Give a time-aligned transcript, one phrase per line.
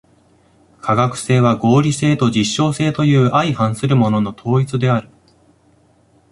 [0.79, 5.07] 科学性は合理性と実証性という相反するものの統一である。